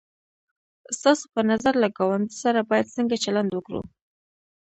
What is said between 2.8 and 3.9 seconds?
څنگه چلند وکړو؟